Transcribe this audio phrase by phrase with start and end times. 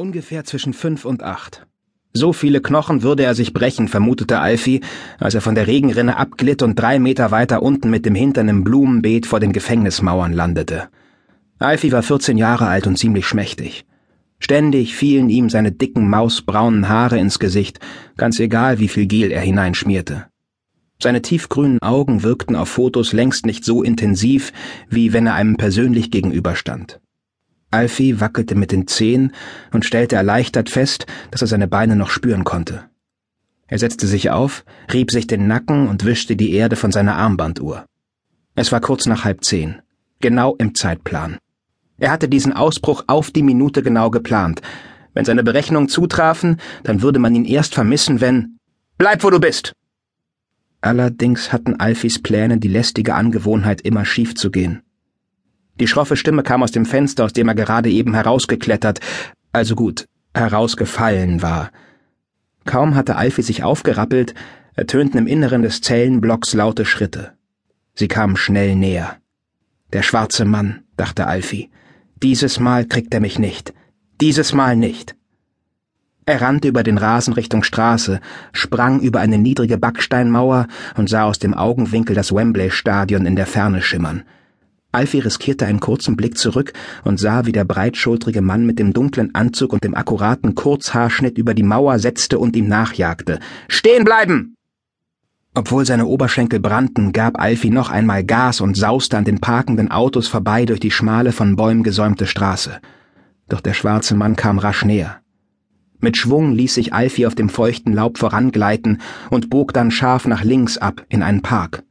[0.00, 1.66] Ungefähr zwischen fünf und acht.
[2.14, 4.80] So viele Knochen würde er sich brechen, vermutete Alfie,
[5.18, 8.64] als er von der Regenrinne abglitt und drei Meter weiter unten mit dem Hintern im
[8.64, 10.88] Blumenbeet vor den Gefängnismauern landete.
[11.58, 13.84] Alfie war 14 Jahre alt und ziemlich schmächtig.
[14.38, 17.78] Ständig fielen ihm seine dicken mausbraunen Haare ins Gesicht,
[18.16, 20.28] ganz egal, wie viel Gel er hineinschmierte.
[20.98, 24.54] Seine tiefgrünen Augen wirkten auf Fotos längst nicht so intensiv,
[24.88, 27.00] wie wenn er einem persönlich gegenüberstand.
[27.70, 29.32] Alfie wackelte mit den Zehen
[29.72, 32.84] und stellte erleichtert fest, dass er seine Beine noch spüren konnte.
[33.68, 37.86] Er setzte sich auf, rieb sich den Nacken und wischte die Erde von seiner Armbanduhr.
[38.56, 39.80] Es war kurz nach halb zehn,
[40.20, 41.38] genau im Zeitplan.
[41.98, 44.62] Er hatte diesen Ausbruch auf die Minute genau geplant.
[45.14, 48.56] Wenn seine Berechnungen zutrafen, dann würde man ihn erst vermissen, wenn
[48.98, 49.72] Bleib, wo du bist!
[50.82, 54.82] Allerdings hatten Alfies Pläne die lästige Angewohnheit, immer schief zu gehen.
[55.80, 59.00] Die schroffe Stimme kam aus dem Fenster, aus dem er gerade eben herausgeklettert,
[59.50, 61.70] also gut, herausgefallen war.
[62.66, 64.34] Kaum hatte Alfie sich aufgerappelt,
[64.74, 67.32] ertönten im Inneren des Zellenblocks laute Schritte.
[67.94, 69.16] Sie kamen schnell näher.
[69.94, 71.70] Der schwarze Mann, dachte Alfie.
[72.22, 73.72] Dieses Mal kriegt er mich nicht.
[74.20, 75.16] Dieses Mal nicht.
[76.26, 78.20] Er rannte über den Rasen Richtung Straße,
[78.52, 83.80] sprang über eine niedrige Backsteinmauer und sah aus dem Augenwinkel das Wembley-Stadion in der Ferne
[83.80, 84.24] schimmern.
[84.92, 86.72] Alfie riskierte einen kurzen Blick zurück
[87.04, 91.54] und sah, wie der breitschultrige Mann mit dem dunklen Anzug und dem akkuraten Kurzhaarschnitt über
[91.54, 93.38] die Mauer setzte und ihm nachjagte.
[93.68, 94.56] Stehen bleiben!
[95.54, 100.28] Obwohl seine Oberschenkel brannten, gab Alfie noch einmal Gas und sauste an den parkenden Autos
[100.28, 102.80] vorbei durch die schmale, von Bäumen gesäumte Straße.
[103.48, 105.20] Doch der schwarze Mann kam rasch näher.
[105.98, 110.44] Mit Schwung ließ sich Alfie auf dem feuchten Laub vorangleiten und bog dann scharf nach
[110.44, 111.82] links ab in einen Park.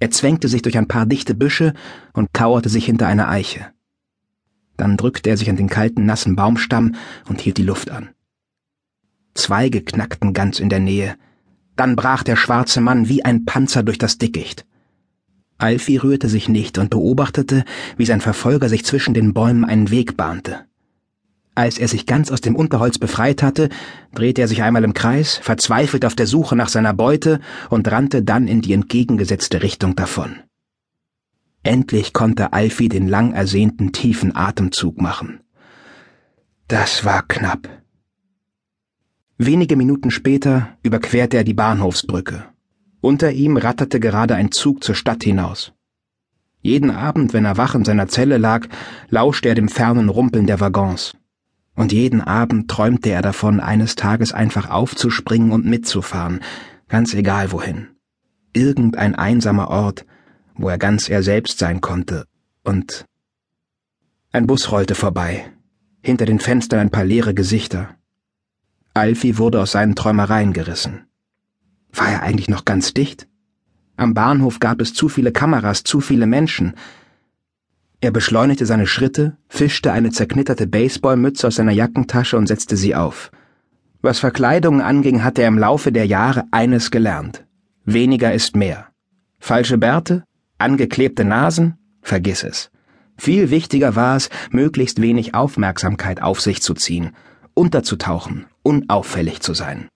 [0.00, 1.74] Er zwängte sich durch ein paar dichte Büsche
[2.14, 3.66] und kauerte sich hinter einer Eiche.
[4.76, 6.94] Dann drückte er sich an den kalten, nassen Baumstamm
[7.28, 8.08] und hielt die Luft an.
[9.34, 11.16] Zweige knackten ganz in der Nähe.
[11.76, 14.66] Dann brach der schwarze Mann wie ein Panzer durch das Dickicht.
[15.58, 17.64] Alfie rührte sich nicht und beobachtete,
[17.98, 20.64] wie sein Verfolger sich zwischen den Bäumen einen Weg bahnte.
[21.60, 23.68] Als er sich ganz aus dem Unterholz befreit hatte,
[24.14, 27.38] drehte er sich einmal im Kreis, verzweifelt auf der Suche nach seiner Beute
[27.68, 30.36] und rannte dann in die entgegengesetzte Richtung davon.
[31.62, 35.40] Endlich konnte Alfie den lang ersehnten tiefen Atemzug machen.
[36.66, 37.68] Das war knapp.
[39.36, 42.46] Wenige Minuten später überquerte er die Bahnhofsbrücke.
[43.02, 45.74] Unter ihm ratterte gerade ein Zug zur Stadt hinaus.
[46.62, 48.66] Jeden Abend, wenn er wach in seiner Zelle lag,
[49.10, 51.19] lauschte er dem fernen Rumpeln der Waggons
[51.80, 56.40] und jeden Abend träumte er davon, eines Tages einfach aufzuspringen und mitzufahren,
[56.88, 57.88] ganz egal wohin.
[58.52, 60.04] Irgendein einsamer Ort,
[60.54, 62.26] wo er ganz er selbst sein konnte,
[62.64, 63.06] und
[64.30, 65.50] ein Bus rollte vorbei,
[66.02, 67.96] hinter den Fenstern ein paar leere Gesichter.
[68.92, 71.06] Alfie wurde aus seinen Träumereien gerissen.
[71.94, 73.26] War er eigentlich noch ganz dicht?
[73.96, 76.74] Am Bahnhof gab es zu viele Kameras, zu viele Menschen,
[78.00, 83.30] er beschleunigte seine Schritte, fischte eine zerknitterte Baseballmütze aus seiner Jackentasche und setzte sie auf.
[84.00, 87.44] Was Verkleidungen anging, hatte er im Laufe der Jahre eines gelernt.
[87.84, 88.88] Weniger ist mehr.
[89.38, 90.24] Falsche Bärte?
[90.56, 91.76] Angeklebte Nasen?
[92.00, 92.70] Vergiss es.
[93.18, 97.10] Viel wichtiger war es, möglichst wenig Aufmerksamkeit auf sich zu ziehen,
[97.52, 99.88] unterzutauchen, unauffällig zu sein.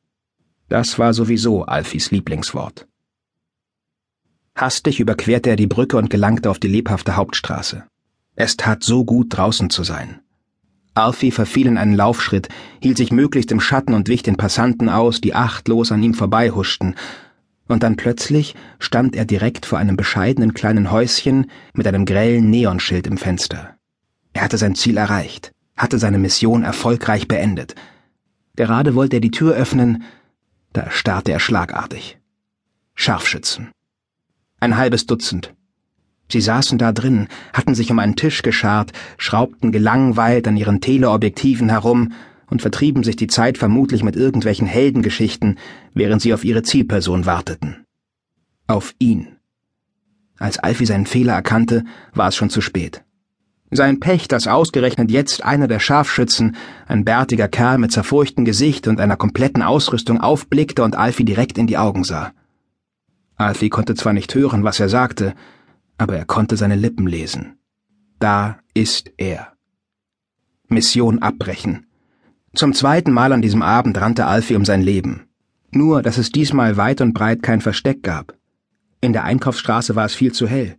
[0.69, 2.86] Das war sowieso Alfies Lieblingswort.
[4.54, 7.84] Hastig überquerte er die Brücke und gelangte auf die lebhafte Hauptstraße.
[8.37, 10.21] Es tat so gut, draußen zu sein.
[10.95, 12.49] Alfie verfiel in einen Laufschritt,
[12.81, 16.95] hielt sich möglichst im Schatten und wich den Passanten aus, die achtlos an ihm vorbeihuschten.
[17.67, 23.06] Und dann plötzlich stand er direkt vor einem bescheidenen kleinen Häuschen mit einem grellen Neonschild
[23.06, 23.77] im Fenster.
[24.33, 27.75] Er hatte sein Ziel erreicht, hatte seine Mission erfolgreich beendet.
[28.56, 30.05] Gerade wollte er die Tür öffnen,
[30.72, 32.19] da erstarrte er schlagartig.
[32.95, 33.71] Scharfschützen.
[34.61, 35.55] Ein halbes Dutzend,
[36.29, 41.69] Sie saßen da drin, hatten sich um einen Tisch geschart, schraubten gelangweilt an ihren Teleobjektiven
[41.69, 42.12] herum
[42.49, 45.59] und vertrieben sich die Zeit vermutlich mit irgendwelchen Heldengeschichten,
[45.93, 47.84] während sie auf ihre Zielperson warteten.
[48.66, 49.37] Auf ihn.
[50.39, 53.04] Als Alfie seinen Fehler erkannte, war es schon zu spät.
[53.71, 56.57] Sein Pech, dass ausgerechnet jetzt einer der Scharfschützen,
[56.87, 61.66] ein bärtiger Kerl mit zerfurchtem Gesicht und einer kompletten Ausrüstung aufblickte und Alfie direkt in
[61.66, 62.33] die Augen sah.
[63.37, 65.34] Alfie konnte zwar nicht hören, was er sagte,
[65.99, 67.59] aber er konnte seine Lippen lesen.
[68.19, 69.53] Da ist er.
[70.69, 71.87] Mission abbrechen.
[72.55, 75.29] Zum zweiten Mal an diesem Abend rannte Alfie um sein Leben.
[75.71, 78.37] Nur, dass es diesmal weit und breit kein Versteck gab.
[79.01, 80.77] In der Einkaufsstraße war es viel zu hell.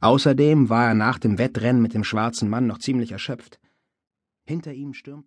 [0.00, 3.58] Außerdem war er nach dem Wettrennen mit dem schwarzen Mann noch ziemlich erschöpft.
[4.46, 5.26] Hinter ihm stürmten